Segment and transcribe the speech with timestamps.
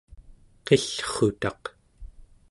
[0.65, 1.63] qillrutaq